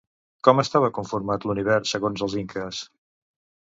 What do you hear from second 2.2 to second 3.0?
els inques?